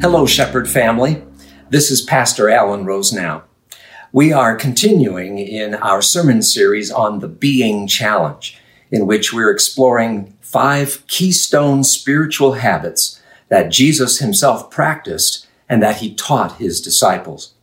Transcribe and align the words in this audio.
Hello, 0.00 0.26
Shepherd 0.26 0.68
family. 0.68 1.24
This 1.70 1.90
is 1.90 2.02
Pastor 2.02 2.48
Alan 2.48 2.84
Rose 2.84 3.12
now. 3.12 3.42
We 4.12 4.32
are 4.32 4.54
continuing 4.54 5.38
in 5.40 5.74
our 5.74 6.02
sermon 6.02 6.40
series 6.40 6.88
on 6.88 7.18
the 7.18 7.26
Being 7.26 7.88
Challenge, 7.88 8.56
in 8.92 9.08
which 9.08 9.32
we're 9.32 9.50
exploring 9.50 10.36
five 10.40 11.04
keystone 11.08 11.82
spiritual 11.82 12.52
habits 12.52 13.20
that 13.48 13.72
Jesus 13.72 14.20
himself 14.20 14.70
practiced 14.70 15.48
and 15.68 15.82
that 15.82 15.96
he 15.96 16.14
taught 16.14 16.58
his 16.58 16.80
disciples. 16.80 17.54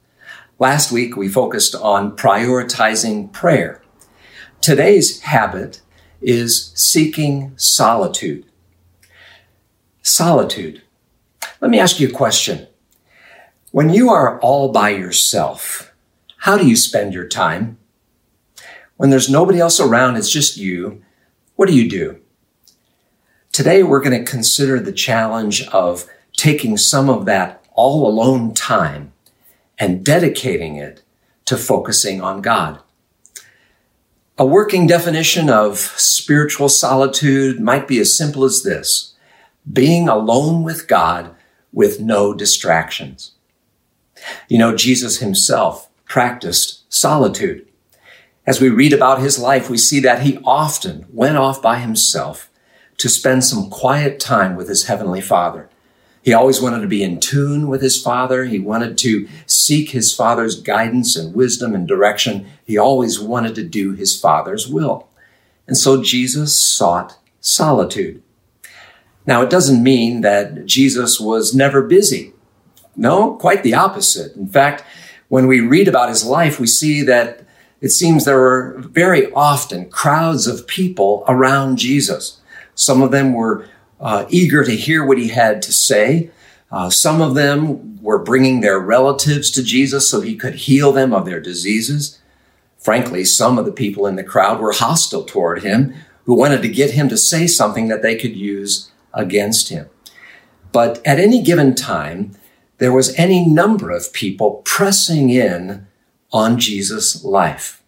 Last 0.59 0.91
week, 0.91 1.15
we 1.15 1.29
focused 1.29 1.73
on 1.73 2.17
prioritizing 2.17 3.31
prayer. 3.31 3.81
Today's 4.59 5.21
habit 5.21 5.81
is 6.21 6.73
seeking 6.75 7.53
solitude. 7.55 8.45
Solitude. 10.01 10.81
Let 11.61 11.71
me 11.71 11.79
ask 11.79 11.99
you 11.99 12.09
a 12.09 12.11
question. 12.11 12.67
When 13.71 13.89
you 13.89 14.09
are 14.09 14.39
all 14.39 14.71
by 14.71 14.89
yourself, 14.89 15.93
how 16.37 16.57
do 16.57 16.67
you 16.67 16.75
spend 16.75 17.13
your 17.13 17.27
time? 17.27 17.77
When 18.97 19.09
there's 19.09 19.29
nobody 19.29 19.59
else 19.59 19.79
around, 19.79 20.15
it's 20.15 20.31
just 20.31 20.57
you, 20.57 21.03
what 21.55 21.67
do 21.67 21.75
you 21.75 21.89
do? 21.89 22.19
Today, 23.51 23.83
we're 23.83 24.01
going 24.01 24.17
to 24.17 24.29
consider 24.29 24.79
the 24.79 24.91
challenge 24.91 25.67
of 25.67 26.05
taking 26.37 26.77
some 26.77 27.09
of 27.09 27.25
that 27.25 27.65
all 27.73 28.07
alone 28.07 28.53
time 28.53 29.13
and 29.77 30.05
dedicating 30.05 30.77
it 30.77 31.03
to 31.45 31.57
focusing 31.57 32.21
on 32.21 32.41
God. 32.41 32.79
A 34.37 34.45
working 34.45 34.87
definition 34.87 35.49
of 35.49 35.77
spiritual 35.79 36.69
solitude 36.69 37.59
might 37.59 37.87
be 37.87 37.99
as 37.99 38.17
simple 38.17 38.43
as 38.43 38.63
this 38.63 39.15
being 39.71 40.07
alone 40.07 40.63
with 40.63 40.87
God 40.87 41.34
with 41.75 41.99
no 41.99 42.33
distractions. 42.33 43.33
You 44.47 44.57
know, 44.57 44.75
Jesus 44.75 45.19
himself 45.19 45.89
practiced 46.05 46.91
solitude. 46.91 47.67
As 48.47 48.61
we 48.61 48.69
read 48.69 48.93
about 48.93 49.21
his 49.21 49.37
life, 49.37 49.69
we 49.69 49.77
see 49.77 49.99
that 49.99 50.21
he 50.21 50.39
often 50.43 51.05
went 51.11 51.37
off 51.37 51.61
by 51.61 51.79
himself 51.79 52.49
to 52.97 53.09
spend 53.09 53.43
some 53.43 53.69
quiet 53.69 54.19
time 54.19 54.55
with 54.55 54.69
his 54.69 54.85
heavenly 54.85 55.21
father. 55.21 55.69
He 56.23 56.33
always 56.33 56.61
wanted 56.61 56.81
to 56.81 56.87
be 56.87 57.03
in 57.03 57.19
tune 57.19 57.67
with 57.67 57.81
his 57.81 58.01
father. 58.01 58.45
He 58.45 58.57
wanted 58.57 58.97
to 58.99 59.27
seek 59.45 59.89
his 59.89 60.13
father's 60.13 60.59
guidance 60.59 61.15
and 61.15 61.35
wisdom 61.35 61.75
and 61.75 61.87
direction. 61.87 62.47
He 62.65 62.77
always 62.77 63.19
wanted 63.19 63.53
to 63.55 63.63
do 63.63 63.91
his 63.91 64.19
father's 64.19 64.67
will. 64.67 65.07
And 65.67 65.77
so 65.77 66.01
Jesus 66.01 66.59
sought 66.59 67.17
solitude. 67.41 68.23
Now, 69.27 69.41
it 69.41 69.49
doesn't 69.49 69.83
mean 69.83 70.21
that 70.21 70.65
Jesus 70.65 71.19
was 71.19 71.55
never 71.55 71.81
busy. 71.81 72.33
No, 72.95 73.35
quite 73.35 73.63
the 73.63 73.73
opposite. 73.73 74.35
In 74.35 74.47
fact, 74.47 74.83
when 75.27 75.47
we 75.47 75.59
read 75.59 75.87
about 75.87 76.09
his 76.09 76.23
life, 76.25 76.59
we 76.59 76.67
see 76.67 77.01
that 77.03 77.41
it 77.81 77.89
seems 77.89 78.25
there 78.25 78.37
were 78.37 78.75
very 78.79 79.31
often 79.33 79.89
crowds 79.89 80.47
of 80.47 80.67
people 80.67 81.23
around 81.27 81.77
Jesus. 81.77 82.39
Some 82.75 83.01
of 83.01 83.11
them 83.11 83.33
were 83.33 83.67
uh, 83.99 84.25
eager 84.29 84.63
to 84.63 84.75
hear 84.75 85.05
what 85.05 85.17
he 85.17 85.29
had 85.29 85.61
to 85.63 85.73
say. 85.73 86.29
Uh, 86.71 86.89
some 86.89 87.21
of 87.21 87.35
them 87.35 88.01
were 88.01 88.19
bringing 88.19 88.61
their 88.61 88.79
relatives 88.79 89.49
to 89.51 89.63
Jesus 89.63 90.09
so 90.09 90.21
he 90.21 90.35
could 90.35 90.55
heal 90.55 90.91
them 90.91 91.13
of 91.13 91.25
their 91.25 91.39
diseases. 91.39 92.19
Frankly, 92.77 93.25
some 93.25 93.57
of 93.57 93.65
the 93.65 93.71
people 93.71 94.05
in 94.05 94.15
the 94.15 94.23
crowd 94.23 94.59
were 94.59 94.71
hostile 94.71 95.23
toward 95.23 95.63
him, 95.63 95.93
who 96.25 96.35
wanted 96.35 96.61
to 96.61 96.69
get 96.69 96.91
him 96.91 97.09
to 97.09 97.17
say 97.17 97.47
something 97.47 97.87
that 97.87 98.01
they 98.01 98.15
could 98.15 98.35
use 98.35 98.91
against 99.15 99.69
him. 99.69 99.89
But 100.71 101.01
at 101.05 101.19
any 101.19 101.41
given 101.41 101.73
time, 101.73 102.33
there 102.77 102.93
was 102.93 103.15
any 103.15 103.45
number 103.45 103.89
of 103.89 104.13
people 104.13 104.61
pressing 104.65 105.29
in 105.29 105.87
on 106.31 106.59
Jesus' 106.59 107.23
life. 107.23 107.81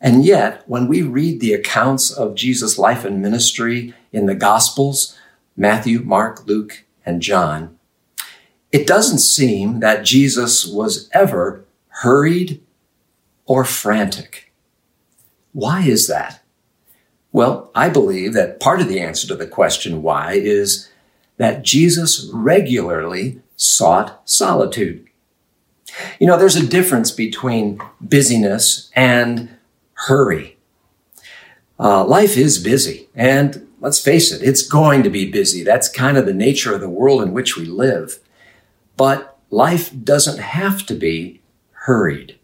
And 0.00 0.24
yet, 0.24 0.62
when 0.66 0.88
we 0.88 1.02
read 1.02 1.40
the 1.40 1.52
accounts 1.52 2.10
of 2.10 2.34
Jesus' 2.34 2.78
life 2.78 3.04
and 3.04 3.20
ministry 3.20 3.94
in 4.12 4.24
the 4.24 4.34
Gospels, 4.34 5.16
Matthew, 5.56 6.00
Mark, 6.00 6.46
Luke, 6.46 6.84
and 7.04 7.20
John, 7.20 7.78
it 8.72 8.86
doesn't 8.86 9.18
seem 9.18 9.80
that 9.80 10.04
Jesus 10.04 10.64
was 10.64 11.10
ever 11.12 11.66
hurried 11.88 12.62
or 13.44 13.64
frantic. 13.64 14.54
Why 15.52 15.82
is 15.82 16.06
that? 16.06 16.42
Well, 17.32 17.70
I 17.74 17.88
believe 17.88 18.32
that 18.34 18.60
part 18.60 18.80
of 18.80 18.88
the 18.88 19.00
answer 19.00 19.26
to 19.28 19.36
the 19.36 19.46
question 19.46 20.02
why 20.02 20.32
is 20.34 20.88
that 21.36 21.62
Jesus 21.62 22.28
regularly 22.32 23.40
sought 23.56 24.28
solitude. 24.28 25.06
You 26.18 26.26
know, 26.26 26.36
there's 26.36 26.56
a 26.56 26.66
difference 26.66 27.10
between 27.10 27.80
busyness 28.00 28.90
and 28.94 29.48
hurry. 29.94 30.56
Uh, 31.78 32.04
life 32.04 32.36
is 32.36 32.62
busy, 32.62 33.08
and 33.14 33.66
let's 33.80 33.98
face 33.98 34.32
it, 34.32 34.42
it's 34.42 34.66
going 34.66 35.02
to 35.02 35.10
be 35.10 35.30
busy. 35.30 35.62
That's 35.62 35.88
kind 35.88 36.16
of 36.16 36.26
the 36.26 36.34
nature 36.34 36.74
of 36.74 36.80
the 36.80 36.90
world 36.90 37.22
in 37.22 37.32
which 37.32 37.56
we 37.56 37.64
live. 37.64 38.18
But 38.96 39.38
life 39.48 39.90
doesn't 40.04 40.38
have 40.38 40.84
to 40.86 40.94
be 40.94 41.40
hurried. 41.72 42.38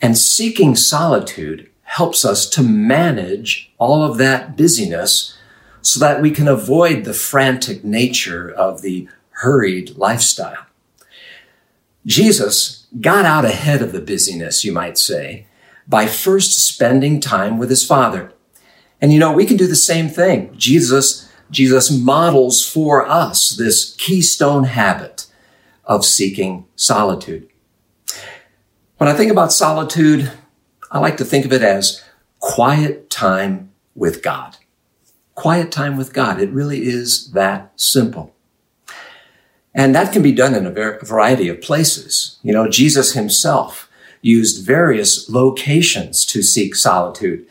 And 0.00 0.16
seeking 0.16 0.74
solitude 0.74 1.67
helps 1.88 2.22
us 2.22 2.46
to 2.46 2.62
manage 2.62 3.72
all 3.78 4.04
of 4.04 4.18
that 4.18 4.56
busyness 4.58 5.38
so 5.80 5.98
that 5.98 6.20
we 6.20 6.30
can 6.30 6.46
avoid 6.46 7.04
the 7.04 7.14
frantic 7.14 7.82
nature 7.82 8.50
of 8.50 8.82
the 8.82 9.08
hurried 9.30 9.96
lifestyle. 9.96 10.66
Jesus 12.04 12.86
got 13.00 13.24
out 13.24 13.46
ahead 13.46 13.80
of 13.80 13.92
the 13.92 14.02
busyness, 14.02 14.64
you 14.64 14.72
might 14.72 14.98
say, 14.98 15.46
by 15.86 16.06
first 16.06 16.66
spending 16.66 17.20
time 17.20 17.56
with 17.56 17.70
his 17.70 17.86
Father. 17.86 18.32
And 19.00 19.10
you 19.10 19.18
know, 19.18 19.32
we 19.32 19.46
can 19.46 19.56
do 19.56 19.66
the 19.66 19.74
same 19.74 20.08
thing. 20.08 20.52
Jesus, 20.58 21.32
Jesus 21.50 21.90
models 21.90 22.68
for 22.68 23.06
us 23.06 23.48
this 23.50 23.94
keystone 23.96 24.64
habit 24.64 25.26
of 25.84 26.04
seeking 26.04 26.66
solitude. 26.76 27.48
When 28.98 29.08
I 29.08 29.14
think 29.14 29.30
about 29.30 29.54
solitude, 29.54 30.30
I 30.90 30.98
like 30.98 31.16
to 31.18 31.24
think 31.24 31.44
of 31.44 31.52
it 31.52 31.62
as 31.62 32.02
quiet 32.40 33.10
time 33.10 33.70
with 33.94 34.22
God. 34.22 34.56
Quiet 35.34 35.70
time 35.70 35.96
with 35.96 36.12
God. 36.12 36.40
It 36.40 36.50
really 36.50 36.84
is 36.86 37.32
that 37.32 37.72
simple. 37.76 38.34
And 39.74 39.94
that 39.94 40.12
can 40.12 40.22
be 40.22 40.32
done 40.32 40.54
in 40.54 40.66
a 40.66 40.70
variety 40.70 41.48
of 41.48 41.60
places. 41.60 42.38
You 42.42 42.52
know, 42.52 42.68
Jesus 42.68 43.12
himself 43.12 43.88
used 44.22 44.66
various 44.66 45.28
locations 45.28 46.24
to 46.26 46.42
seek 46.42 46.74
solitude. 46.74 47.46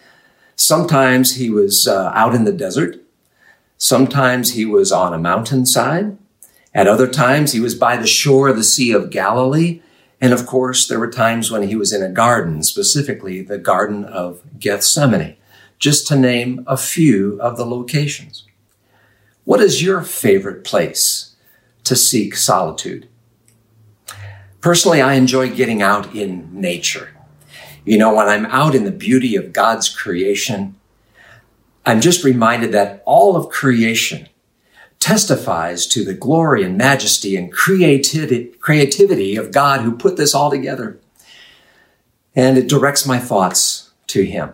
Sometimes 0.55 1.35
he 1.35 1.49
was 1.49 1.87
uh, 1.87 2.11
out 2.13 2.35
in 2.35 2.43
the 2.43 2.51
desert. 2.51 2.97
Sometimes 3.77 4.53
he 4.53 4.65
was 4.65 4.91
on 4.91 5.13
a 5.13 5.19
mountainside. 5.19 6.17
At 6.73 6.87
other 6.87 7.07
times, 7.07 7.53
he 7.53 7.59
was 7.59 7.75
by 7.75 7.95
the 7.95 8.07
shore 8.07 8.49
of 8.49 8.57
the 8.57 8.63
Sea 8.63 8.91
of 8.91 9.09
Galilee. 9.09 9.81
And 10.19 10.33
of 10.33 10.47
course, 10.47 10.87
there 10.87 10.99
were 10.99 11.11
times 11.11 11.51
when 11.51 11.67
he 11.67 11.75
was 11.75 11.93
in 11.93 12.01
a 12.01 12.09
garden, 12.09 12.63
specifically 12.63 13.41
the 13.41 13.57
Garden 13.57 14.03
of 14.05 14.41
Gethsemane, 14.59 15.37
just 15.77 16.07
to 16.07 16.15
name 16.15 16.63
a 16.65 16.77
few 16.77 17.39
of 17.39 17.57
the 17.57 17.65
locations. 17.65 18.45
What 19.43 19.61
is 19.61 19.83
your 19.83 20.01
favorite 20.01 20.63
place 20.63 21.35
to 21.83 21.95
seek 21.95 22.35
solitude? 22.35 23.07
Personally, 24.59 25.01
I 25.01 25.13
enjoy 25.13 25.49
getting 25.51 25.81
out 25.81 26.13
in 26.15 26.49
nature. 26.51 27.09
You 27.85 27.97
know, 27.97 28.13
when 28.13 28.27
I'm 28.27 28.47
out 28.47 28.75
in 28.75 28.83
the 28.83 28.91
beauty 28.91 29.35
of 29.35 29.53
God's 29.53 29.87
creation, 29.87 30.75
I'm 31.85 32.01
just 32.01 32.25
reminded 32.25 32.73
that 32.73 33.01
all 33.05 33.37
of 33.37 33.49
creation 33.49 34.27
testifies 35.07 35.87
to 35.87 36.03
the 36.03 36.13
glory 36.13 36.65
and 36.65 36.77
majesty 36.77 37.37
and 37.37 37.49
creativity 37.49 38.47
creativity 38.59 39.37
of 39.37 39.53
God 39.53 39.79
who 39.79 39.95
put 39.95 40.17
this 40.17 40.35
all 40.35 40.51
together. 40.51 40.99
And 42.35 42.57
it 42.57 42.67
directs 42.67 43.05
my 43.05 43.17
thoughts 43.17 43.91
to 44.07 44.25
Him. 44.25 44.51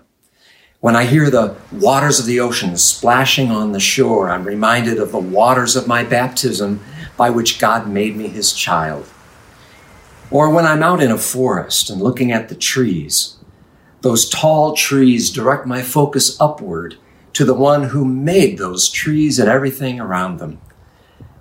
When 0.79 0.95
I 0.95 1.05
hear 1.05 1.31
the 1.31 1.55
waters 1.71 2.19
of 2.19 2.27
the 2.27 2.39
ocean 2.39 2.77
splashing 2.77 3.49
on 3.49 3.71
the 3.71 3.79
shore, 3.79 4.29
I'm 4.29 4.43
reminded 4.43 4.99
of 4.99 5.11
the 5.11 5.17
waters 5.17 5.75
of 5.75 5.87
my 5.87 6.03
baptism 6.03 6.81
by 7.17 7.31
which 7.31 7.57
God 7.57 7.89
made 7.89 8.15
me 8.15 8.27
His 8.27 8.53
child. 8.53 9.07
Or 10.29 10.51
when 10.51 10.67
I'm 10.67 10.83
out 10.83 11.01
in 11.01 11.09
a 11.09 11.17
forest 11.17 11.89
and 11.89 11.99
looking 11.99 12.31
at 12.31 12.49
the 12.49 12.55
trees, 12.55 13.37
those 14.01 14.29
tall 14.29 14.75
trees 14.75 15.31
direct 15.31 15.65
my 15.65 15.81
focus 15.81 16.39
upward 16.39 16.97
to 17.33 17.43
the 17.43 17.53
one 17.53 17.85
who 17.85 18.05
made 18.05 18.57
those 18.57 18.89
trees 18.89 19.39
and 19.39 19.49
everything 19.49 19.99
around 19.99 20.37
them. 20.37 20.61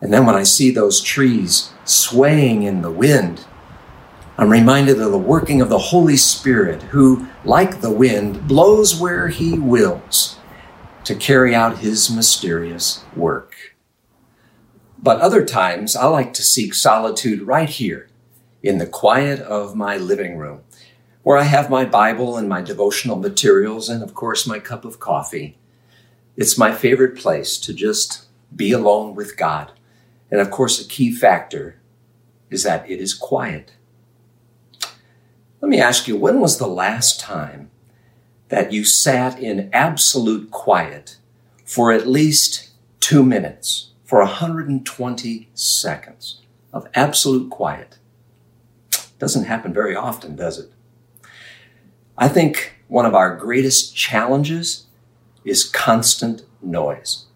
And 0.00 0.12
then 0.12 0.26
when 0.26 0.34
I 0.34 0.42
see 0.42 0.70
those 0.70 1.00
trees 1.00 1.72
swaying 1.84 2.64
in 2.64 2.82
the 2.82 2.90
wind, 2.90 3.44
I'm 4.38 4.50
reminded 4.50 5.00
of 5.00 5.12
the 5.12 5.18
working 5.18 5.60
of 5.60 5.68
the 5.68 5.78
Holy 5.78 6.16
Spirit, 6.16 6.82
who, 6.84 7.28
like 7.44 7.80
the 7.80 7.90
wind, 7.92 8.48
blows 8.48 8.98
where 8.98 9.28
he 9.28 9.58
wills 9.58 10.38
to 11.04 11.14
carry 11.14 11.54
out 11.54 11.78
his 11.78 12.10
mysterious 12.10 13.04
work. 13.14 13.54
But 14.98 15.20
other 15.20 15.44
times, 15.44 15.94
I 15.94 16.06
like 16.06 16.32
to 16.34 16.42
seek 16.42 16.74
solitude 16.74 17.42
right 17.42 17.68
here 17.68 18.08
in 18.62 18.78
the 18.78 18.86
quiet 18.86 19.40
of 19.40 19.76
my 19.76 19.96
living 19.96 20.38
room, 20.38 20.62
where 21.22 21.36
I 21.36 21.42
have 21.42 21.68
my 21.68 21.84
Bible 21.84 22.36
and 22.36 22.48
my 22.48 22.62
devotional 22.62 23.16
materials 23.16 23.88
and, 23.88 24.02
of 24.02 24.14
course, 24.14 24.46
my 24.46 24.58
cup 24.58 24.84
of 24.84 24.98
coffee. 24.98 25.58
It's 26.36 26.56
my 26.56 26.72
favorite 26.72 27.16
place 27.16 27.58
to 27.58 27.74
just 27.74 28.26
be 28.54 28.72
alone 28.72 29.14
with 29.14 29.36
God. 29.36 29.72
And 30.30 30.40
of 30.40 30.50
course, 30.50 30.80
a 30.80 30.88
key 30.88 31.12
factor 31.12 31.78
is 32.50 32.62
that 32.62 32.88
it 32.90 33.00
is 33.00 33.14
quiet. 33.14 33.72
Let 35.60 35.68
me 35.68 35.80
ask 35.80 36.08
you, 36.08 36.16
when 36.16 36.40
was 36.40 36.58
the 36.58 36.66
last 36.66 37.20
time 37.20 37.70
that 38.48 38.72
you 38.72 38.84
sat 38.84 39.38
in 39.38 39.70
absolute 39.72 40.50
quiet 40.50 41.18
for 41.64 41.92
at 41.92 42.06
least 42.06 42.70
two 43.00 43.22
minutes, 43.22 43.90
for 44.04 44.18
120 44.18 45.48
seconds 45.54 46.40
of 46.72 46.88
absolute 46.94 47.50
quiet? 47.50 47.98
Doesn't 49.18 49.44
happen 49.44 49.72
very 49.72 49.94
often, 49.94 50.34
does 50.34 50.58
it? 50.58 50.70
I 52.16 52.28
think 52.28 52.74
one 52.88 53.06
of 53.06 53.14
our 53.14 53.36
greatest 53.36 53.94
challenges 53.94 54.86
is 55.44 55.64
constant 55.64 56.42
noise. 56.62 57.26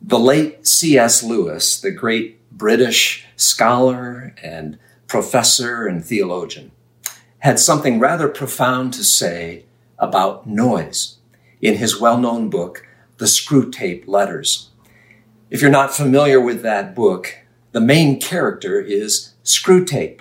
The 0.00 0.18
late 0.18 0.66
C.S. 0.66 1.22
Lewis, 1.22 1.80
the 1.80 1.90
great 1.90 2.38
British 2.50 3.26
scholar 3.36 4.34
and 4.42 4.78
professor 5.06 5.86
and 5.86 6.04
theologian, 6.04 6.70
had 7.40 7.58
something 7.58 7.98
rather 7.98 8.28
profound 8.28 8.92
to 8.94 9.04
say 9.04 9.64
about 9.98 10.46
noise 10.46 11.18
in 11.60 11.76
his 11.76 12.00
well 12.00 12.18
known 12.18 12.48
book, 12.48 12.86
The 13.18 13.26
Screwtape 13.26 14.06
Letters. 14.06 14.70
If 15.50 15.60
you're 15.60 15.70
not 15.70 15.94
familiar 15.94 16.40
with 16.40 16.62
that 16.62 16.94
book, 16.94 17.38
the 17.72 17.80
main 17.80 18.20
character 18.20 18.80
is 18.80 19.34
Screwtape, 19.44 20.20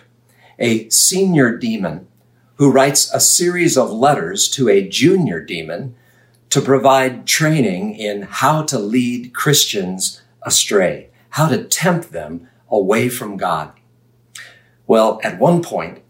a 0.60 0.90
senior 0.90 1.56
demon 1.58 2.08
who 2.58 2.72
writes 2.72 3.12
a 3.14 3.20
series 3.20 3.78
of 3.78 3.92
letters 3.92 4.50
to 4.50 4.70
a 4.70 4.88
junior 4.88 5.40
demon 5.40 5.96
to 6.50 6.62
provide 6.62 7.28
training 7.28 7.96
in 7.96 8.24
how 8.24 8.64
to 8.64 8.80
lead 8.80 9.34
Christians 9.34 10.22
astray, 10.42 11.10
how 11.32 11.48
to 11.48 11.64
tempt 11.64 12.12
them 12.12 12.48
away 12.70 13.10
from 13.10 13.38
God. 13.38 13.72
Well, 14.86 15.20
at 15.24 15.40
one 15.40 15.62
point, 15.62 16.02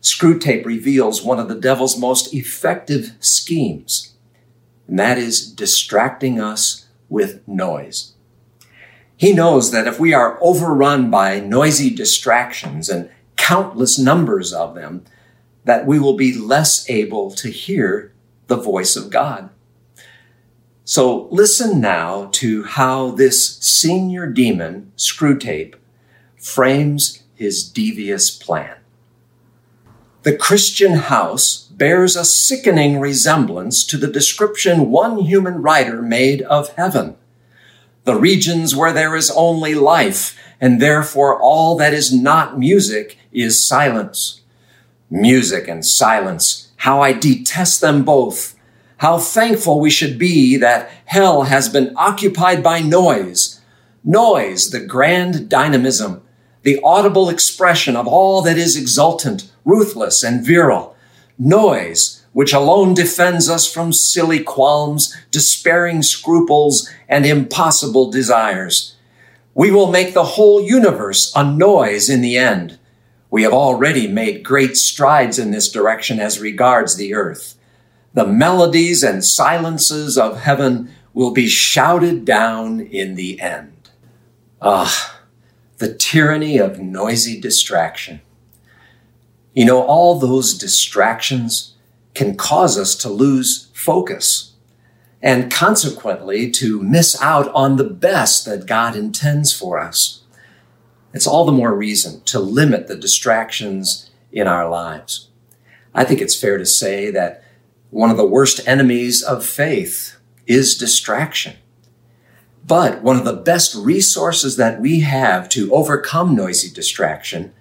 Screwtape 0.00 0.64
reveals 0.64 1.22
one 1.22 1.40
of 1.40 1.48
the 1.48 1.54
devil's 1.54 1.98
most 1.98 2.32
effective 2.32 3.16
schemes, 3.18 4.14
and 4.86 4.98
that 4.98 5.18
is 5.18 5.50
distracting 5.50 6.40
us 6.40 6.86
with 7.08 7.46
noise. 7.48 8.12
He 9.16 9.32
knows 9.32 9.72
that 9.72 9.86
if 9.86 9.98
we 9.98 10.12
are 10.12 10.38
overrun 10.40 11.10
by 11.10 11.40
noisy 11.40 11.90
distractions 11.92 12.88
and 12.88 13.10
countless 13.36 13.98
numbers 13.98 14.52
of 14.52 14.74
them, 14.74 15.04
that 15.66 15.84
we 15.84 15.98
will 15.98 16.16
be 16.16 16.32
less 16.32 16.88
able 16.88 17.30
to 17.32 17.50
hear 17.50 18.12
the 18.46 18.56
voice 18.56 18.96
of 18.96 19.10
God. 19.10 19.50
So 20.84 21.26
listen 21.32 21.80
now 21.80 22.28
to 22.34 22.62
how 22.62 23.10
this 23.10 23.58
senior 23.58 24.28
demon, 24.28 24.92
Screwtape, 24.96 25.74
frames 26.36 27.24
his 27.34 27.68
devious 27.68 28.30
plan. 28.30 28.76
The 30.22 30.36
Christian 30.36 30.92
house 30.92 31.64
bears 31.72 32.14
a 32.14 32.24
sickening 32.24 33.00
resemblance 33.00 33.84
to 33.86 33.96
the 33.96 34.06
description 34.06 34.90
one 34.90 35.18
human 35.18 35.60
writer 35.62 36.00
made 36.00 36.42
of 36.42 36.74
heaven. 36.74 37.16
The 38.04 38.14
regions 38.14 38.76
where 38.76 38.92
there 38.92 39.16
is 39.16 39.32
only 39.32 39.74
life, 39.74 40.38
and 40.60 40.80
therefore 40.80 41.40
all 41.40 41.76
that 41.76 41.92
is 41.92 42.12
not 42.12 42.56
music 42.56 43.18
is 43.32 43.66
silence. 43.66 44.42
Music 45.10 45.68
and 45.68 45.86
silence, 45.86 46.72
how 46.78 47.00
I 47.00 47.12
detest 47.12 47.80
them 47.80 48.04
both. 48.04 48.56
How 48.98 49.18
thankful 49.18 49.78
we 49.78 49.90
should 49.90 50.18
be 50.18 50.56
that 50.56 50.90
hell 51.04 51.42
has 51.42 51.68
been 51.68 51.92
occupied 51.96 52.62
by 52.62 52.80
noise. 52.80 53.60
Noise, 54.02 54.70
the 54.70 54.80
grand 54.80 55.48
dynamism, 55.48 56.22
the 56.62 56.80
audible 56.82 57.28
expression 57.28 57.94
of 57.94 58.08
all 58.08 58.42
that 58.42 58.56
is 58.56 58.76
exultant, 58.76 59.52
ruthless, 59.64 60.24
and 60.24 60.44
virile. 60.44 60.96
Noise, 61.38 62.24
which 62.32 62.52
alone 62.52 62.94
defends 62.94 63.48
us 63.48 63.70
from 63.72 63.92
silly 63.92 64.40
qualms, 64.40 65.14
despairing 65.30 66.02
scruples, 66.02 66.90
and 67.08 67.24
impossible 67.24 68.10
desires. 68.10 68.96
We 69.54 69.70
will 69.70 69.90
make 69.90 70.14
the 70.14 70.24
whole 70.24 70.60
universe 70.60 71.32
a 71.36 71.44
noise 71.44 72.10
in 72.10 72.22
the 72.22 72.36
end. 72.36 72.78
We 73.30 73.42
have 73.42 73.52
already 73.52 74.06
made 74.06 74.44
great 74.44 74.76
strides 74.76 75.38
in 75.38 75.50
this 75.50 75.70
direction 75.70 76.20
as 76.20 76.40
regards 76.40 76.96
the 76.96 77.14
earth 77.14 77.56
the 78.16 78.26
melodies 78.26 79.02
and 79.02 79.22
silences 79.22 80.16
of 80.16 80.40
heaven 80.40 80.90
will 81.12 81.32
be 81.32 81.46
shouted 81.46 82.24
down 82.24 82.80
in 82.80 83.14
the 83.14 83.38
end. 83.38 83.90
Ah, 84.62 85.20
the 85.76 85.92
tyranny 85.92 86.56
of 86.56 86.80
noisy 86.80 87.38
distraction. 87.38 88.22
You 89.52 89.66
know, 89.66 89.82
all 89.82 90.18
those 90.18 90.56
distractions 90.56 91.74
can 92.14 92.38
cause 92.38 92.78
us 92.78 92.94
to 92.94 93.10
lose 93.10 93.68
focus 93.74 94.54
and 95.20 95.52
consequently 95.52 96.50
to 96.52 96.82
miss 96.82 97.20
out 97.20 97.48
on 97.52 97.76
the 97.76 97.84
best 97.84 98.46
that 98.46 98.64
God 98.64 98.96
intends 98.96 99.52
for 99.52 99.78
us. 99.78 100.22
It's 101.16 101.26
all 101.26 101.46
the 101.46 101.50
more 101.52 101.74
reason 101.74 102.20
to 102.24 102.38
limit 102.38 102.88
the 102.88 102.94
distractions 102.94 104.10
in 104.30 104.46
our 104.46 104.68
lives. 104.68 105.30
I 105.94 106.04
think 106.04 106.20
it's 106.20 106.38
fair 106.38 106.58
to 106.58 106.66
say 106.66 107.10
that 107.10 107.42
one 107.88 108.10
of 108.10 108.18
the 108.18 108.26
worst 108.26 108.60
enemies 108.68 109.22
of 109.22 109.42
faith 109.42 110.16
is 110.46 110.76
distraction. 110.76 111.56
But 112.66 113.02
one 113.02 113.16
of 113.16 113.24
the 113.24 113.32
best 113.32 113.74
resources 113.74 114.58
that 114.58 114.78
we 114.78 115.00
have 115.00 115.48
to 115.48 115.72
overcome 115.72 116.36
noisy 116.36 116.70
distraction 116.70 117.54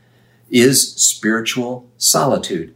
is 0.50 0.94
spiritual 0.96 1.88
solitude, 1.96 2.76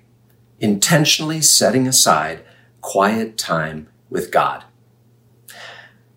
intentionally 0.62 1.42
setting 1.42 1.90
aside 1.90 2.40
quiet 2.80 3.38
time 3.38 3.90
with 4.10 4.32
God. 4.32 4.64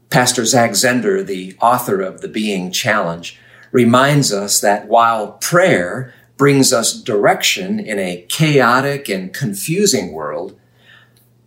Pastor 0.08 0.44
Zach 0.44 0.70
Zehnder, 0.70 1.26
the 1.26 1.56
author 1.60 2.00
of 2.00 2.20
The 2.20 2.28
Being 2.28 2.70
Challenge, 2.70 3.40
reminds 3.72 4.32
us 4.32 4.60
that 4.60 4.86
while 4.86 5.32
prayer 5.32 6.14
brings 6.36 6.72
us 6.72 6.94
direction 6.94 7.80
in 7.80 7.98
a 7.98 8.24
chaotic 8.28 9.08
and 9.08 9.34
confusing 9.34 10.12
world, 10.12 10.56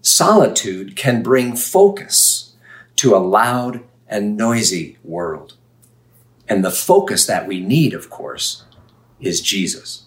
Solitude 0.07 0.95
can 0.95 1.23
bring 1.23 1.55
focus 1.55 2.53
to 2.95 3.15
a 3.15 3.17
loud 3.17 3.83
and 4.07 4.37
noisy 4.37 4.99
world. 5.03 5.55
And 6.47 6.63
the 6.63 6.69
focus 6.69 7.25
that 7.25 7.47
we 7.47 7.59
need, 7.59 7.95
of 7.95 8.11
course, 8.11 8.65
is 9.19 9.41
Jesus. 9.41 10.03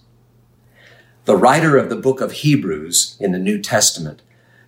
The 1.25 1.37
writer 1.37 1.77
of 1.77 1.91
the 1.91 1.97
book 1.97 2.21
of 2.21 2.31
Hebrews 2.31 3.17
in 3.19 3.33
the 3.33 3.41
New 3.41 3.61
Testament 3.61 4.23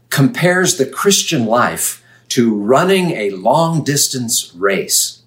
compares 0.08 0.78
the 0.78 0.84
Christian 0.84 1.46
life 1.46 2.02
to 2.30 2.52
running 2.52 3.12
a 3.12 3.30
long 3.30 3.84
distance 3.84 4.52
race. 4.56 5.19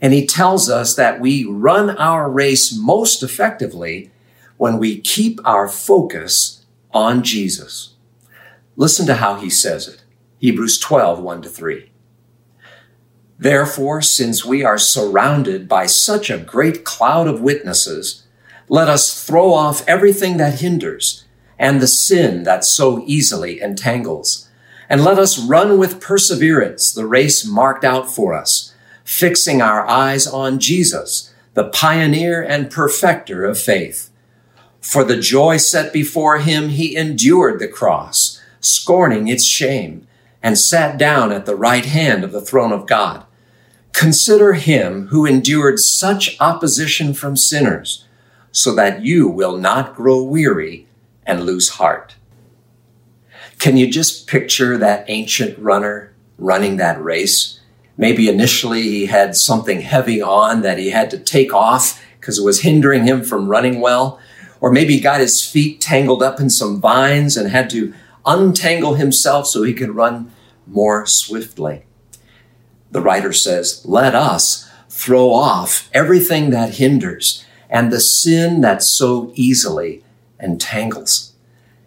And 0.00 0.12
he 0.12 0.26
tells 0.26 0.70
us 0.70 0.94
that 0.94 1.20
we 1.20 1.44
run 1.44 1.90
our 1.90 2.30
race 2.30 2.76
most 2.76 3.22
effectively 3.22 4.10
when 4.56 4.78
we 4.78 5.00
keep 5.00 5.40
our 5.44 5.68
focus 5.68 6.64
on 6.92 7.22
Jesus. 7.22 7.94
Listen 8.76 9.06
to 9.06 9.16
how 9.16 9.36
he 9.36 9.50
says 9.50 9.88
it. 9.88 10.02
Hebrews 10.38 10.78
12, 10.78 11.20
1 11.20 11.42
to 11.42 11.48
3. 11.48 11.90
Therefore, 13.38 14.02
since 14.02 14.44
we 14.44 14.64
are 14.64 14.78
surrounded 14.78 15.68
by 15.68 15.86
such 15.86 16.28
a 16.28 16.38
great 16.38 16.84
cloud 16.84 17.26
of 17.26 17.40
witnesses, 17.40 18.26
let 18.68 18.88
us 18.88 19.24
throw 19.24 19.52
off 19.52 19.86
everything 19.88 20.36
that 20.36 20.60
hinders 20.60 21.24
and 21.58 21.80
the 21.80 21.86
sin 21.86 22.42
that 22.44 22.64
so 22.64 23.02
easily 23.06 23.60
entangles. 23.60 24.48
And 24.88 25.04
let 25.04 25.18
us 25.18 25.38
run 25.38 25.78
with 25.78 26.00
perseverance 26.00 26.92
the 26.92 27.06
race 27.06 27.46
marked 27.46 27.84
out 27.84 28.10
for 28.10 28.34
us, 28.34 28.69
fixing 29.10 29.60
our 29.60 29.86
eyes 29.88 30.26
on 30.26 30.58
Jesus, 30.60 31.34
the 31.54 31.68
pioneer 31.68 32.42
and 32.42 32.70
perfecter 32.70 33.44
of 33.44 33.58
faith. 33.58 34.10
For 34.80 35.02
the 35.02 35.18
joy 35.18 35.56
set 35.56 35.92
before 35.92 36.38
him, 36.38 36.68
he 36.68 36.96
endured 36.96 37.58
the 37.58 37.68
cross 37.68 38.40
scorning 38.60 39.28
its 39.28 39.44
shame, 39.44 40.06
and 40.42 40.58
sat 40.58 40.98
down 40.98 41.32
at 41.32 41.46
the 41.46 41.56
right 41.56 41.84
hand 41.84 42.24
of 42.24 42.32
the 42.32 42.40
throne 42.40 42.72
of 42.72 42.86
God. 42.86 43.24
Consider 43.92 44.54
him 44.54 45.08
who 45.08 45.26
endured 45.26 45.78
such 45.78 46.36
opposition 46.40 47.12
from 47.12 47.36
sinners, 47.36 48.06
so 48.52 48.74
that 48.74 49.02
you 49.02 49.28
will 49.28 49.56
not 49.56 49.94
grow 49.94 50.22
weary 50.22 50.86
and 51.26 51.44
lose 51.44 51.70
heart. 51.70 52.14
Can 53.58 53.76
you 53.76 53.90
just 53.90 54.26
picture 54.26 54.78
that 54.78 55.04
ancient 55.08 55.58
runner 55.58 56.12
running 56.38 56.76
that 56.76 57.02
race? 57.02 57.59
Maybe 58.00 58.30
initially 58.30 58.80
he 58.80 59.06
had 59.06 59.36
something 59.36 59.82
heavy 59.82 60.22
on 60.22 60.62
that 60.62 60.78
he 60.78 60.88
had 60.88 61.10
to 61.10 61.18
take 61.18 61.52
off 61.52 62.02
because 62.18 62.38
it 62.38 62.44
was 62.46 62.62
hindering 62.62 63.04
him 63.04 63.22
from 63.22 63.50
running 63.50 63.78
well. 63.78 64.18
Or 64.58 64.72
maybe 64.72 64.94
he 64.94 65.00
got 65.00 65.20
his 65.20 65.44
feet 65.44 65.82
tangled 65.82 66.22
up 66.22 66.40
in 66.40 66.48
some 66.48 66.80
vines 66.80 67.36
and 67.36 67.50
had 67.50 67.68
to 67.70 67.92
untangle 68.24 68.94
himself 68.94 69.48
so 69.48 69.64
he 69.64 69.74
could 69.74 69.94
run 69.94 70.32
more 70.66 71.04
swiftly. 71.04 71.84
The 72.90 73.02
writer 73.02 73.34
says, 73.34 73.82
Let 73.84 74.14
us 74.14 74.66
throw 74.88 75.34
off 75.34 75.90
everything 75.92 76.48
that 76.50 76.76
hinders 76.76 77.44
and 77.68 77.92
the 77.92 78.00
sin 78.00 78.62
that 78.62 78.82
so 78.82 79.30
easily 79.34 80.02
entangles. 80.40 81.34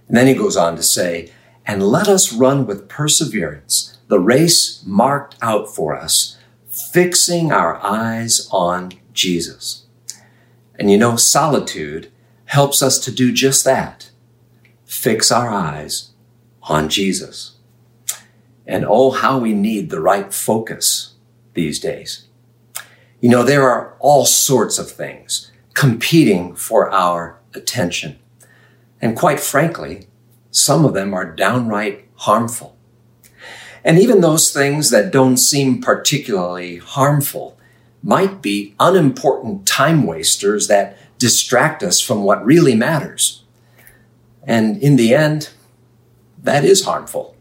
And 0.08 0.15
then 0.15 0.27
he 0.27 0.36
goes 0.36 0.58
on 0.58 0.75
to 0.75 0.84
say, 0.84 1.32
And 1.65 1.82
let 1.82 2.08
us 2.08 2.32
run 2.32 2.67
with 2.67 2.88
perseverance 2.88 3.92
the 4.13 4.20
race 4.20 4.84
marked 4.86 5.36
out 5.41 5.67
for 5.67 5.96
us, 5.96 6.38
fixing 6.70 7.51
our 7.51 7.84
eyes 7.84 8.48
on 8.51 8.91
Jesus. 9.12 9.88
And 10.77 10.91
you 10.91 11.00
know, 11.00 11.15
solitude 11.15 12.12
helps 12.46 12.84
us 12.84 13.00
to 13.00 13.12
do 13.12 13.32
just 13.32 13.65
that 13.65 14.12
fix 14.86 15.32
our 15.32 15.50
eyes 15.50 16.12
on 16.62 16.89
Jesus. 16.89 17.58
And 18.67 18.86
oh, 18.88 19.10
how 19.10 19.39
we 19.39 19.51
need 19.51 19.89
the 19.89 20.00
right 20.00 20.32
focus 20.32 21.15
these 21.55 21.79
days. 21.79 22.27
You 23.20 23.29
know, 23.32 23.41
there 23.41 23.67
are 23.67 23.98
all 23.98 24.27
sorts 24.27 24.77
of 24.77 24.91
things 24.91 25.51
competing 25.74 26.55
for 26.55 26.91
our 26.91 27.39
attention. 27.55 28.20
And 29.01 29.17
quite 29.17 29.39
frankly, 29.39 30.05
some 30.51 30.86
of 30.86 30.93
them 30.93 31.15
are 31.15 31.25
downright 31.25 32.08
harmful. 32.13 32.77
And 33.84 34.00
even 34.00 34.22
those 34.22 34.52
things 34.52 34.90
that 34.92 35.12
don't 35.12 35.38
seem 35.38 35.82
particularly 35.82 36.78
harmful 36.78 37.58
might 38.02 38.42
be 38.42 38.75
unimportant 38.80 39.66
time 39.66 40.04
wasters 40.06 40.68
that 40.68 40.98
distract 41.18 41.84
us 41.84 42.02
from 42.02 42.24
what 42.24 42.46
really 42.46 42.75
matters. 42.75 43.44
And 44.46 44.82
in 44.82 44.96
the 44.96 45.13
end, 45.16 45.50
that 46.42 46.66
is 46.66 46.86
harmful. 46.86 47.36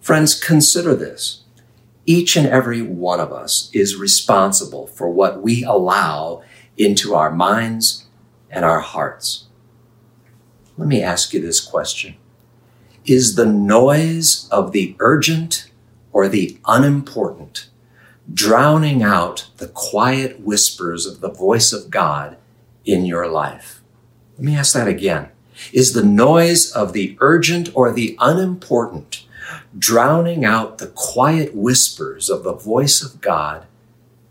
Friends, 0.00 0.38
consider 0.38 0.94
this. 0.94 1.42
Each 2.04 2.36
and 2.36 2.48
every 2.48 2.82
one 2.82 3.20
of 3.20 3.32
us 3.32 3.70
is 3.72 3.94
responsible 3.94 4.88
for 4.88 5.08
what 5.08 5.40
we 5.40 5.62
allow 5.62 6.42
into 6.76 7.14
our 7.14 7.30
minds 7.30 8.06
and 8.50 8.64
our 8.64 8.80
hearts. 8.80 9.46
Let 10.76 10.88
me 10.88 11.02
ask 11.02 11.32
you 11.32 11.40
this 11.40 11.60
question. 11.60 12.16
Is 13.04 13.34
the 13.34 13.46
noise 13.46 14.48
of 14.50 14.70
the 14.70 14.94
urgent 15.00 15.68
or 16.12 16.28
the 16.28 16.58
unimportant 16.68 17.68
drowning 18.32 19.02
out 19.02 19.48
the 19.56 19.66
quiet 19.66 20.38
whispers 20.38 21.04
of 21.04 21.20
the 21.20 21.30
voice 21.30 21.72
of 21.72 21.90
God 21.90 22.36
in 22.84 23.04
your 23.04 23.26
life? 23.26 23.80
Let 24.38 24.44
me 24.44 24.56
ask 24.56 24.74
that 24.74 24.86
again. 24.86 25.30
Is 25.72 25.94
the 25.94 26.04
noise 26.04 26.70
of 26.70 26.92
the 26.92 27.16
urgent 27.20 27.70
or 27.74 27.92
the 27.92 28.16
unimportant 28.20 29.26
drowning 29.76 30.44
out 30.44 30.78
the 30.78 30.86
quiet 30.86 31.56
whispers 31.56 32.30
of 32.30 32.44
the 32.44 32.54
voice 32.54 33.02
of 33.02 33.20
God 33.20 33.66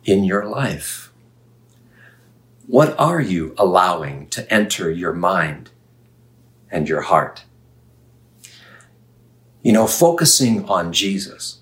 in 0.05 0.23
your 0.23 0.45
life? 0.45 1.11
What 2.67 2.97
are 2.97 3.19
you 3.19 3.53
allowing 3.57 4.27
to 4.29 4.49
enter 4.49 4.89
your 4.89 5.13
mind 5.13 5.71
and 6.71 6.87
your 6.87 7.01
heart? 7.01 7.43
You 9.61 9.73
know, 9.73 9.87
focusing 9.87 10.65
on 10.65 10.91
Jesus 10.91 11.59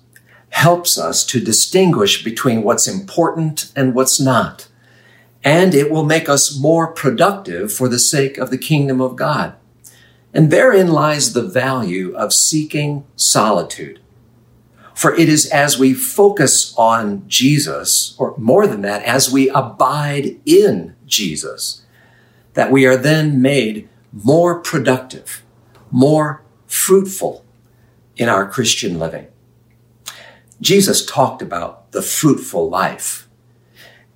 helps 0.50 0.98
us 0.98 1.24
to 1.26 1.40
distinguish 1.40 2.24
between 2.24 2.62
what's 2.62 2.88
important 2.88 3.72
and 3.76 3.94
what's 3.94 4.20
not. 4.20 4.68
And 5.44 5.74
it 5.74 5.90
will 5.90 6.04
make 6.04 6.28
us 6.28 6.58
more 6.58 6.88
productive 6.88 7.72
for 7.72 7.88
the 7.88 7.98
sake 7.98 8.36
of 8.36 8.50
the 8.50 8.58
kingdom 8.58 9.00
of 9.00 9.16
God. 9.16 9.54
And 10.34 10.50
therein 10.50 10.88
lies 10.88 11.32
the 11.32 11.42
value 11.42 12.14
of 12.14 12.32
seeking 12.32 13.04
solitude. 13.16 14.00
For 14.94 15.14
it 15.14 15.28
is 15.28 15.46
as 15.46 15.78
we 15.78 15.94
focus 15.94 16.74
on 16.76 17.26
Jesus, 17.26 18.14
or 18.18 18.34
more 18.36 18.66
than 18.66 18.82
that, 18.82 19.02
as 19.04 19.32
we 19.32 19.48
abide 19.48 20.38
in 20.44 20.94
Jesus, 21.06 21.86
that 22.54 22.70
we 22.70 22.84
are 22.84 22.96
then 22.96 23.40
made 23.40 23.88
more 24.12 24.58
productive, 24.58 25.42
more 25.90 26.42
fruitful 26.66 27.44
in 28.16 28.28
our 28.28 28.48
Christian 28.48 28.98
living. 28.98 29.26
Jesus 30.60 31.06
talked 31.06 31.40
about 31.40 31.92
the 31.92 32.02
fruitful 32.02 32.68
life, 32.68 33.28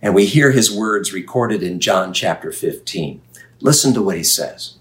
and 0.03 0.15
we 0.15 0.27
hear 0.27 0.51
his 0.51 0.75
words 0.75 1.13
recorded 1.13 1.63
in 1.63 1.81
John 1.81 2.13
chapter 2.13 2.53
15. 2.53 3.23
Listen 3.61 3.95
to 3.95 4.03
what 4.03 4.17
he 4.17 4.25
says. 4.25 4.77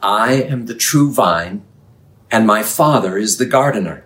I 0.00 0.34
am 0.34 0.66
the 0.66 0.76
true 0.76 1.10
vine, 1.10 1.62
and 2.30 2.46
my 2.46 2.62
Father 2.62 3.18
is 3.18 3.38
the 3.38 3.46
gardener. 3.46 4.04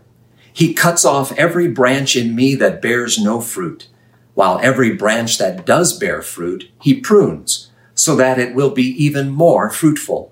He 0.53 0.73
cuts 0.73 1.05
off 1.05 1.37
every 1.39 1.69
branch 1.69 2.17
in 2.17 2.35
me 2.35 2.55
that 2.55 2.81
bears 2.81 3.19
no 3.19 3.41
fruit, 3.41 3.89
while 4.35 4.59
every 4.63 4.95
branch 4.95 5.37
that 5.39 5.67
does 5.67 5.99
bear 5.99 6.23
fruit, 6.23 6.71
he 6.81 6.99
prunes, 6.99 7.71
so 7.95 8.17
that 8.17 8.39
it 8.39 8.55
will 8.55 8.71
be 8.71 9.05
even 9.05 9.31
more 9.31 9.69
fruitful. 9.69 10.32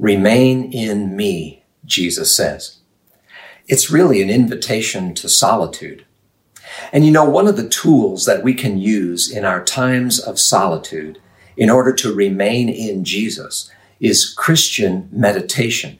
Remain 0.00 0.72
in 0.72 1.14
me, 1.14 1.62
Jesus 1.84 2.34
says. 2.34 2.78
It's 3.68 3.90
really 3.90 4.22
an 4.22 4.30
invitation 4.30 5.14
to 5.16 5.28
solitude. 5.28 6.06
And 6.90 7.04
you 7.04 7.12
know, 7.12 7.26
one 7.26 7.46
of 7.46 7.58
the 7.58 7.68
tools 7.68 8.24
that 8.24 8.42
we 8.42 8.54
can 8.54 8.78
use 8.78 9.30
in 9.30 9.44
our 9.44 9.62
times 9.62 10.18
of 10.18 10.40
solitude 10.40 11.20
in 11.54 11.68
order 11.68 11.92
to 11.92 12.14
remain 12.14 12.70
in 12.70 13.04
Jesus 13.04 13.70
is 14.00 14.32
Christian 14.32 15.06
meditation. 15.12 15.98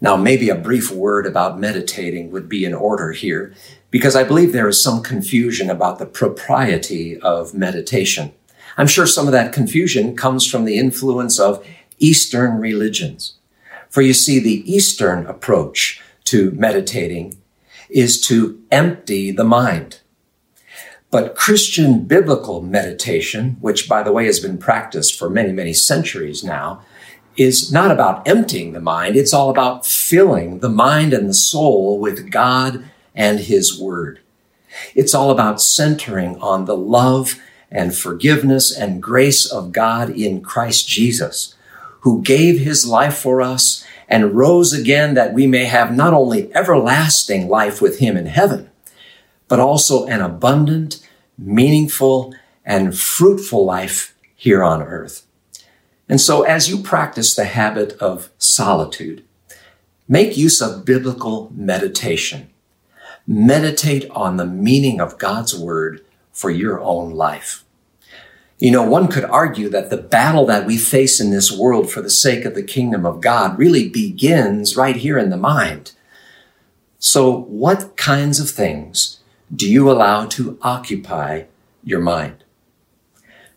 Now, 0.00 0.16
maybe 0.16 0.48
a 0.48 0.54
brief 0.54 0.92
word 0.92 1.26
about 1.26 1.58
meditating 1.58 2.30
would 2.30 2.48
be 2.48 2.64
in 2.64 2.74
order 2.74 3.10
here 3.10 3.52
because 3.90 4.14
I 4.14 4.22
believe 4.22 4.52
there 4.52 4.68
is 4.68 4.80
some 4.80 5.02
confusion 5.02 5.68
about 5.68 5.98
the 5.98 6.06
propriety 6.06 7.20
of 7.20 7.54
meditation. 7.54 8.32
I'm 8.76 8.86
sure 8.86 9.06
some 9.06 9.26
of 9.26 9.32
that 9.32 9.52
confusion 9.52 10.14
comes 10.14 10.46
from 10.46 10.64
the 10.64 10.78
influence 10.78 11.40
of 11.40 11.66
Eastern 11.98 12.58
religions. 12.58 13.34
For 13.88 14.02
you 14.02 14.12
see, 14.12 14.38
the 14.38 14.70
Eastern 14.70 15.26
approach 15.26 16.00
to 16.24 16.50
meditating 16.52 17.38
is 17.88 18.20
to 18.26 18.60
empty 18.70 19.30
the 19.30 19.44
mind. 19.44 20.00
But 21.10 21.36
Christian 21.36 22.04
biblical 22.04 22.60
meditation, 22.60 23.56
which 23.60 23.88
by 23.88 24.02
the 24.02 24.12
way 24.12 24.26
has 24.26 24.40
been 24.40 24.58
practiced 24.58 25.18
for 25.18 25.30
many, 25.30 25.52
many 25.52 25.72
centuries 25.72 26.42
now, 26.42 26.82
is 27.36 27.70
not 27.70 27.90
about 27.90 28.26
emptying 28.26 28.72
the 28.72 28.80
mind. 28.80 29.16
It's 29.16 29.32
all 29.32 29.50
about 29.50 29.86
filling 29.86 30.60
the 30.60 30.68
mind 30.68 31.12
and 31.12 31.28
the 31.28 31.34
soul 31.34 31.98
with 32.00 32.30
God 32.30 32.84
and 33.14 33.40
His 33.40 33.78
Word. 33.78 34.20
It's 34.94 35.14
all 35.14 35.30
about 35.30 35.60
centering 35.60 36.40
on 36.40 36.64
the 36.64 36.76
love 36.76 37.40
and 37.70 37.94
forgiveness 37.94 38.76
and 38.76 39.02
grace 39.02 39.50
of 39.50 39.72
God 39.72 40.10
in 40.10 40.40
Christ 40.40 40.88
Jesus, 40.88 41.54
who 42.06 42.22
gave 42.22 42.60
His 42.60 42.86
life 42.86 43.18
for 43.18 43.42
us 43.42 43.84
and 44.08 44.36
rose 44.36 44.72
again 44.72 45.14
that 45.14 45.32
we 45.32 45.44
may 45.44 45.64
have 45.64 45.92
not 45.92 46.14
only 46.14 46.54
everlasting 46.54 47.48
life 47.48 47.82
with 47.82 47.98
Him 47.98 48.16
in 48.16 48.26
heaven, 48.26 48.70
but 49.48 49.58
also 49.58 50.06
an 50.06 50.20
abundant, 50.20 51.04
meaningful, 51.36 52.32
and 52.64 52.96
fruitful 52.96 53.64
life 53.64 54.16
here 54.36 54.62
on 54.62 54.84
earth. 54.84 55.26
And 56.08 56.20
so 56.20 56.44
as 56.44 56.70
you 56.70 56.80
practice 56.80 57.34
the 57.34 57.44
habit 57.44 57.94
of 57.94 58.30
solitude, 58.38 59.24
make 60.06 60.36
use 60.36 60.62
of 60.62 60.84
biblical 60.84 61.50
meditation. 61.56 62.50
Meditate 63.26 64.08
on 64.12 64.36
the 64.36 64.46
meaning 64.46 65.00
of 65.00 65.18
God's 65.18 65.58
word 65.58 66.04
for 66.30 66.50
your 66.50 66.80
own 66.80 67.10
life. 67.10 67.64
You 68.58 68.70
know, 68.70 68.82
one 68.82 69.08
could 69.08 69.24
argue 69.24 69.68
that 69.68 69.90
the 69.90 69.98
battle 69.98 70.46
that 70.46 70.66
we 70.66 70.78
face 70.78 71.20
in 71.20 71.30
this 71.30 71.52
world 71.52 71.90
for 71.90 72.00
the 72.00 72.08
sake 72.08 72.46
of 72.46 72.54
the 72.54 72.62
kingdom 72.62 73.04
of 73.04 73.20
God 73.20 73.58
really 73.58 73.88
begins 73.88 74.76
right 74.76 74.96
here 74.96 75.18
in 75.18 75.28
the 75.28 75.36
mind. 75.36 75.92
So 76.98 77.30
what 77.30 77.96
kinds 77.96 78.40
of 78.40 78.48
things 78.48 79.20
do 79.54 79.70
you 79.70 79.90
allow 79.90 80.26
to 80.26 80.58
occupy 80.62 81.44
your 81.84 82.00
mind? 82.00 82.44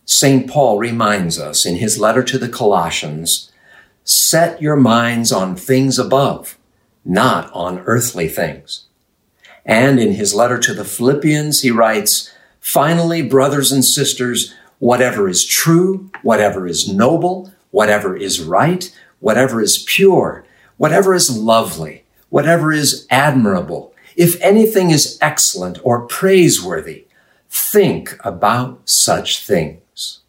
St. 0.04 0.50
Paul 0.50 0.78
reminds 0.78 1.38
us 1.38 1.64
in 1.64 1.76
his 1.76 1.98
letter 1.98 2.22
to 2.24 2.36
the 2.36 2.48
Colossians, 2.48 3.50
set 4.04 4.60
your 4.60 4.76
minds 4.76 5.32
on 5.32 5.56
things 5.56 5.98
above, 5.98 6.58
not 7.04 7.50
on 7.52 7.78
earthly 7.80 8.28
things. 8.28 8.86
And 9.64 9.98
in 9.98 10.12
his 10.12 10.34
letter 10.34 10.58
to 10.58 10.74
the 10.74 10.84
Philippians, 10.84 11.62
he 11.62 11.70
writes, 11.70 12.30
finally, 12.60 13.22
brothers 13.22 13.72
and 13.72 13.84
sisters, 13.84 14.54
whatever 14.80 15.28
is 15.28 15.46
true, 15.46 16.10
whatever 16.22 16.66
is 16.66 16.92
noble, 16.92 17.52
whatever 17.70 18.16
is 18.16 18.40
right, 18.40 18.92
whatever 19.20 19.60
is 19.60 19.84
pure, 19.86 20.44
whatever 20.76 21.14
is 21.14 21.38
lovely, 21.38 22.04
whatever 22.30 22.72
is 22.72 23.06
admirable, 23.10 23.94
if 24.16 24.40
anything 24.40 24.90
is 24.90 25.18
excellent 25.20 25.78
or 25.84 26.06
praiseworthy, 26.06 27.06
think 27.48 28.18
about 28.24 28.88
such 28.88 29.46
things. 29.46 30.20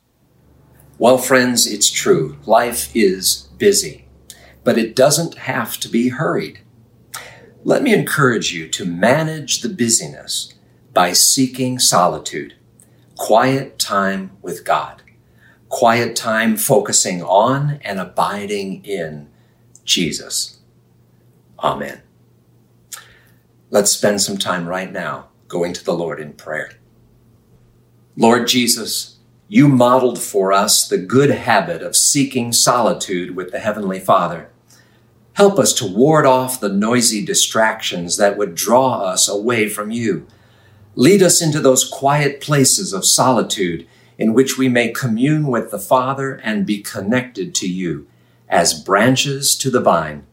Well, 0.97 1.17
friends, 1.17 1.65
it's 1.65 1.89
true. 1.89 2.37
Life 2.45 2.91
is 2.93 3.49
busy, 3.57 4.07
but 4.63 4.77
it 4.77 4.95
doesn't 4.95 5.35
have 5.39 5.79
to 5.79 5.89
be 5.89 6.09
hurried. 6.09 6.59
Let 7.63 7.83
me 7.83 7.93
encourage 7.93 8.53
you 8.53 8.67
to 8.69 8.85
manage 8.85 9.61
the 9.61 9.69
busyness 9.69 10.53
by 10.93 11.13
seeking 11.13 11.79
solitude, 11.79 12.55
quiet 13.21 13.77
time 13.77 14.31
with 14.41 14.65
God, 14.65 15.03
quiet 15.69 16.15
time 16.15 16.57
focusing 16.57 17.21
on 17.21 17.79
and 17.83 17.99
abiding 17.99 18.83
in 18.83 19.29
Jesus. 19.85 20.59
Amen. 21.59 22.01
Let's 23.69 23.91
spend 23.91 24.23
some 24.23 24.39
time 24.39 24.65
right 24.65 24.91
now 24.91 25.27
going 25.47 25.71
to 25.73 25.85
the 25.85 25.93
Lord 25.93 26.19
in 26.19 26.33
prayer. 26.33 26.71
Lord 28.17 28.47
Jesus, 28.47 29.19
you 29.47 29.67
modeled 29.67 30.19
for 30.19 30.51
us 30.51 30.87
the 30.87 30.97
good 30.97 31.29
habit 31.29 31.83
of 31.83 31.95
seeking 31.95 32.51
solitude 32.51 33.35
with 33.35 33.51
the 33.51 33.59
Heavenly 33.59 33.99
Father. 33.99 34.49
Help 35.33 35.59
us 35.59 35.73
to 35.73 35.85
ward 35.85 36.25
off 36.25 36.59
the 36.59 36.69
noisy 36.69 37.23
distractions 37.23 38.17
that 38.17 38.35
would 38.35 38.55
draw 38.55 39.01
us 39.03 39.29
away 39.29 39.69
from 39.69 39.91
you. 39.91 40.25
Lead 40.95 41.23
us 41.23 41.41
into 41.41 41.59
those 41.59 41.87
quiet 41.87 42.41
places 42.41 42.91
of 42.91 43.05
solitude 43.05 43.87
in 44.17 44.33
which 44.33 44.57
we 44.57 44.67
may 44.67 44.91
commune 44.91 45.47
with 45.47 45.71
the 45.71 45.79
Father 45.79 46.35
and 46.43 46.65
be 46.65 46.79
connected 46.79 47.55
to 47.55 47.67
you 47.67 48.07
as 48.49 48.83
branches 48.83 49.55
to 49.55 49.69
the 49.69 49.79
vine. 49.79 50.25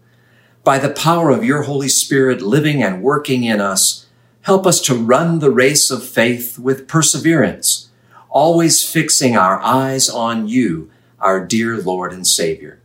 By 0.64 0.78
the 0.78 0.90
power 0.90 1.30
of 1.30 1.44
your 1.44 1.62
Holy 1.62 1.88
Spirit 1.88 2.42
living 2.42 2.82
and 2.82 3.02
working 3.02 3.44
in 3.44 3.60
us, 3.60 4.06
help 4.42 4.66
us 4.66 4.80
to 4.82 4.94
run 4.94 5.38
the 5.38 5.50
race 5.50 5.90
of 5.90 6.02
faith 6.02 6.58
with 6.58 6.88
perseverance, 6.88 7.88
always 8.28 8.84
fixing 8.84 9.36
our 9.36 9.60
eyes 9.60 10.08
on 10.08 10.48
you, 10.48 10.90
our 11.20 11.44
dear 11.44 11.78
Lord 11.78 12.12
and 12.12 12.26
Savior. 12.26 12.80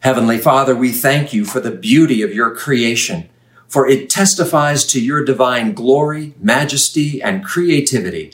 Heavenly 0.00 0.38
Father, 0.38 0.76
we 0.76 0.92
thank 0.92 1.32
you 1.32 1.44
for 1.44 1.58
the 1.58 1.70
beauty 1.72 2.22
of 2.22 2.32
your 2.32 2.54
creation, 2.54 3.28
for 3.68 3.86
it 3.88 4.08
testifies 4.08 4.84
to 4.86 5.00
your 5.00 5.24
divine 5.24 5.72
glory, 5.72 6.34
majesty, 6.40 7.20
and 7.22 7.44
creativity. 7.44 8.32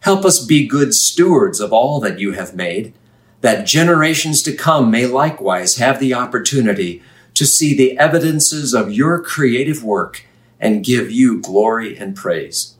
Help 0.00 0.24
us 0.24 0.44
be 0.44 0.66
good 0.66 0.94
stewards 0.94 1.60
of 1.60 1.72
all 1.72 2.00
that 2.00 2.18
you 2.18 2.32
have 2.32 2.54
made, 2.54 2.92
that 3.40 3.66
generations 3.66 4.42
to 4.42 4.54
come 4.54 4.90
may 4.90 5.06
likewise 5.06 5.76
have 5.76 6.00
the 6.00 6.14
opportunity 6.14 7.02
to 7.34 7.44
see 7.44 7.76
the 7.76 7.98
evidences 7.98 8.72
of 8.72 8.92
your 8.92 9.22
creative 9.22 9.84
work 9.84 10.24
and 10.58 10.84
give 10.84 11.10
you 11.10 11.40
glory 11.40 11.96
and 11.96 12.16
praise. 12.16 12.76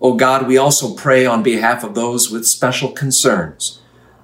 O 0.00 0.12
oh 0.12 0.14
God, 0.14 0.46
we 0.46 0.56
also 0.56 0.94
pray 0.94 1.26
on 1.26 1.42
behalf 1.42 1.82
of 1.82 1.94
those 1.94 2.30
with 2.30 2.46
special 2.46 2.92
concerns, 2.92 3.80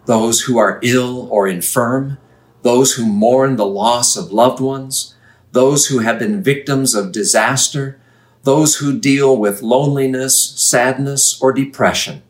those 0.07 0.43
who 0.43 0.59
are 0.59 0.79
ill 0.83 1.29
or 1.31 1.49
infirm, 1.49 2.19
those 2.63 2.95
who 2.95 3.07
mourn 3.07 3.57
the 3.57 3.67
loss 3.67 4.17
of 4.17 4.33
loved 4.33 4.61
ones, 4.61 5.15
those 5.53 5.87
who 5.87 5.99
have 6.01 6.19
been 6.19 6.43
victims 6.43 6.95
of 6.95 7.13
disaster, 7.13 7.99
those 8.43 8.77
who 8.77 8.99
deal 8.99 9.37
with 9.37 9.63
loneliness, 9.63 10.51
sadness, 10.57 11.41
or 11.43 11.53
depression. 11.53 12.23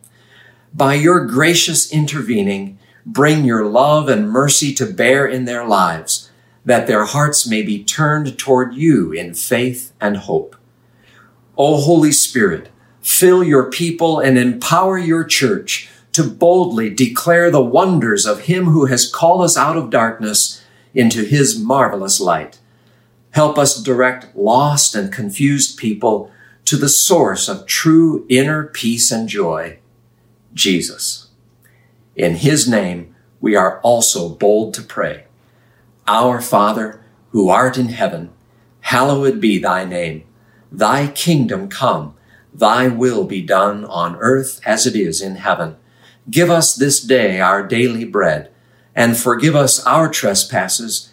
By 0.73 0.95
your 0.95 1.27
gracious 1.27 1.93
intervening, 1.93 2.79
bring 3.05 3.45
your 3.45 3.67
love 3.67 4.09
and 4.09 4.31
mercy 4.31 4.73
to 4.75 4.87
bear 4.87 5.27
in 5.27 5.45
their 5.45 5.67
lives, 5.67 6.31
that 6.65 6.87
their 6.87 7.05
hearts 7.05 7.49
may 7.49 7.63
be 7.63 7.83
turned 7.83 8.39
toward 8.39 8.75
you 8.75 9.13
in 9.13 9.35
faith 9.35 9.93
and 10.01 10.17
hope. 10.17 10.57
O 11.59 11.81
Holy 11.81 12.13
Spirit, 12.13 12.71
fill 13.03 13.43
your 13.43 13.71
people 13.71 14.21
and 14.21 14.39
empower 14.39 14.97
your 14.97 15.25
church 15.25 15.89
to 16.13 16.23
boldly 16.23 16.91
declare 16.91 17.51
the 17.51 17.63
wonders 17.63 18.27
of 18.27 18.43
him 18.43 18.67
who 18.67 18.87
has 18.87 19.11
called 19.11 19.43
us 19.43 19.57
out 19.57 19.77
of 19.77 19.91
darkness 19.91 20.63
into 20.95 21.23
his 21.23 21.59
marvelous 21.59 22.21
light. 22.21 22.60
Help 23.33 23.59
us 23.59 23.83
direct 23.83 24.35
lost 24.37 24.95
and 24.95 25.13
confused 25.13 25.79
people 25.79 26.31
to 26.65 26.77
the 26.77 26.89
source 26.89 27.49
of 27.49 27.67
true 27.67 28.27
inner 28.29 28.65
peace 28.65 29.11
and 29.11 29.29
joy, 29.29 29.79
Jesus. 30.53 31.29
In 32.17 32.37
his 32.37 32.69
name, 32.69 33.15
we 33.41 33.55
are 33.55 33.81
also 33.81 34.29
bold 34.29 34.75
to 34.75 34.83
pray. 34.83 35.25
Our 36.07 36.41
Father, 36.41 37.01
who 37.31 37.49
art 37.49 37.79
in 37.79 37.89
heaven, 37.89 38.31
hallowed 38.81 39.41
be 39.41 39.59
thy 39.59 39.85
name. 39.85 40.25
Thy 40.73 41.09
kingdom 41.09 41.69
come, 41.69 42.15
thy 42.53 42.89
will 42.89 43.25
be 43.25 43.43
done 43.43 43.85
on 43.85 44.17
earth 44.17 44.61
as 44.67 44.87
it 44.87 44.97
is 44.97 45.21
in 45.21 45.37
heaven. 45.37 45.77
Give 46.29 46.51
us 46.51 46.75
this 46.75 47.01
day 47.01 47.41
our 47.41 47.67
daily 47.67 48.05
bread, 48.05 48.51
and 48.95 49.17
forgive 49.17 49.57
us 49.57 49.85
our 49.87 50.09
trespasses 50.09 51.13